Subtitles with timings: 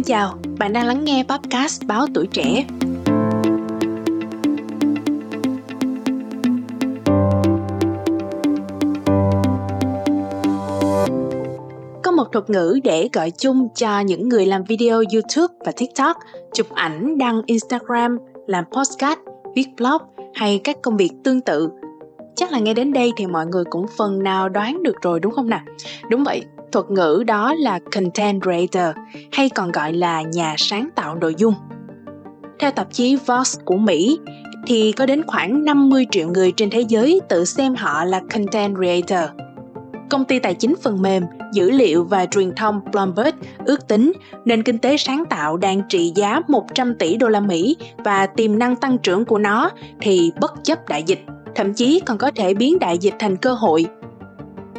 [0.00, 2.66] Xin chào, bạn đang lắng nghe podcast Báo Tuổi Trẻ.
[12.02, 16.16] Có một thuật ngữ để gọi chung cho những người làm video YouTube và TikTok,
[16.54, 19.20] chụp ảnh, đăng Instagram, làm postcard,
[19.54, 20.02] viết blog
[20.34, 21.68] hay các công việc tương tự
[22.40, 25.32] chắc là nghe đến đây thì mọi người cũng phần nào đoán được rồi đúng
[25.32, 25.60] không nào?
[26.10, 28.96] Đúng vậy thuật ngữ đó là content creator
[29.32, 31.54] hay còn gọi là nhà sáng tạo nội dung.
[32.58, 34.18] Theo tạp chí Vox của Mỹ
[34.66, 38.76] thì có đến khoảng 50 triệu người trên thế giới tự xem họ là content
[38.76, 39.30] creator.
[40.10, 44.12] Công ty tài chính phần mềm, dữ liệu và truyền thông Bloomberg ước tính
[44.44, 48.58] nền kinh tế sáng tạo đang trị giá 100 tỷ đô la Mỹ và tiềm
[48.58, 49.70] năng tăng trưởng của nó
[50.00, 51.20] thì bất chấp đại dịch
[51.54, 53.86] thậm chí còn có thể biến đại dịch thành cơ hội.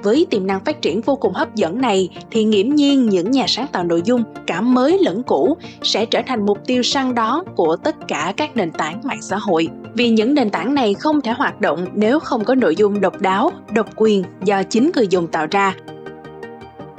[0.03, 3.45] Với tiềm năng phát triển vô cùng hấp dẫn này thì nghiễm nhiên những nhà
[3.47, 7.45] sáng tạo nội dung cả mới lẫn cũ sẽ trở thành mục tiêu săn đón
[7.55, 9.69] của tất cả các nền tảng mạng xã hội.
[9.94, 13.22] Vì những nền tảng này không thể hoạt động nếu không có nội dung độc
[13.22, 15.75] đáo, độc quyền do chính người dùng tạo ra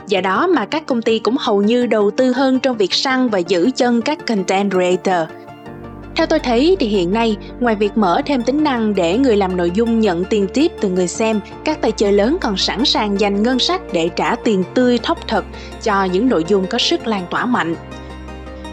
[0.09, 3.28] Do đó mà các công ty cũng hầu như đầu tư hơn trong việc săn
[3.28, 5.28] và giữ chân các content creator–
[6.17, 9.57] theo tôi thấy thì hiện nay, ngoài việc mở thêm tính năng để người làm
[9.57, 13.21] nội dung nhận tiền tiếp từ người xem, các tài trợ lớn còn sẵn sàng
[13.21, 15.45] dành ngân sách để trả tiền tươi thóc thật
[15.83, 17.77] cho những nội dung có sức lan tỏa mạnh.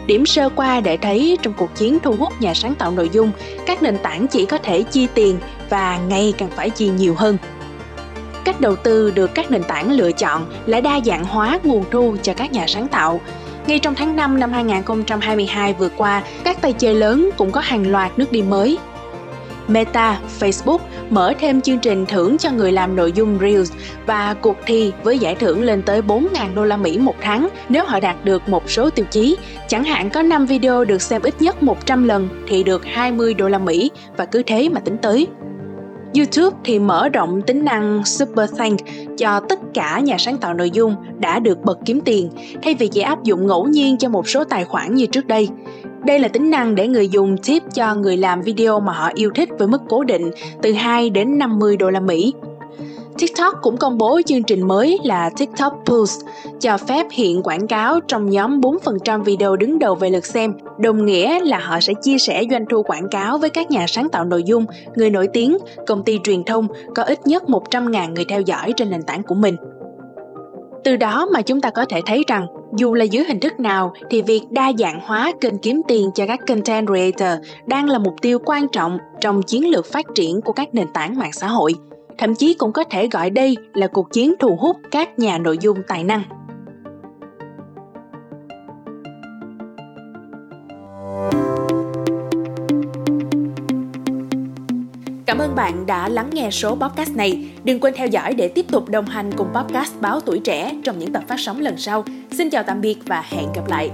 [0.06, 3.30] Điểm sơ qua để thấy trong cuộc chiến thu hút nhà sáng tạo nội dung,
[3.66, 5.38] các nền tảng chỉ có thể chi tiền
[5.70, 7.36] và ngày càng phải chi nhiều hơn.
[8.44, 12.16] Cách đầu tư được các nền tảng lựa chọn là đa dạng hóa nguồn thu
[12.22, 13.20] cho các nhà sáng tạo,
[13.66, 17.90] ngay trong tháng 5 năm 2022 vừa qua, các tay chơi lớn cũng có hàng
[17.90, 18.78] loạt nước đi mới.
[19.68, 20.78] Meta, Facebook
[21.10, 23.72] mở thêm chương trình thưởng cho người làm nội dung Reels
[24.06, 27.84] và cuộc thi với giải thưởng lên tới 4.000 đô la Mỹ một tháng nếu
[27.84, 29.36] họ đạt được một số tiêu chí.
[29.68, 33.48] Chẳng hạn có 5 video được xem ít nhất 100 lần thì được 20 đô
[33.48, 35.26] la Mỹ và cứ thế mà tính tới.
[36.16, 38.78] YouTube thì mở rộng tính năng Super Thank
[39.18, 42.30] cho tất cả nhà sáng tạo nội dung đã được bật kiếm tiền,
[42.62, 45.48] thay vì chỉ áp dụng ngẫu nhiên cho một số tài khoản như trước đây.
[46.06, 49.30] Đây là tính năng để người dùng tip cho người làm video mà họ yêu
[49.34, 50.30] thích với mức cố định
[50.62, 52.32] từ 2 đến 50 đô la Mỹ
[53.20, 56.26] TikTok cũng công bố chương trình mới là TikTok Pulse,
[56.60, 61.06] cho phép hiện quảng cáo trong nhóm 4% video đứng đầu về lượt xem, đồng
[61.06, 64.24] nghĩa là họ sẽ chia sẻ doanh thu quảng cáo với các nhà sáng tạo
[64.24, 68.40] nội dung, người nổi tiếng, công ty truyền thông có ít nhất 100.000 người theo
[68.40, 69.56] dõi trên nền tảng của mình.
[70.84, 73.92] Từ đó mà chúng ta có thể thấy rằng dù là dưới hình thức nào
[74.10, 78.14] thì việc đa dạng hóa kênh kiếm tiền cho các content creator đang là mục
[78.22, 81.74] tiêu quan trọng trong chiến lược phát triển của các nền tảng mạng xã hội–
[82.20, 85.58] thậm chí cũng có thể gọi đây là cuộc chiến thu hút các nhà nội
[85.60, 86.22] dung tài năng.
[95.26, 97.50] Cảm ơn bạn đã lắng nghe số podcast này.
[97.64, 100.98] Đừng quên theo dõi để tiếp tục đồng hành cùng podcast Báo Tuổi Trẻ trong
[100.98, 102.04] những tập phát sóng lần sau.
[102.30, 103.90] Xin chào tạm biệt và hẹn gặp lại.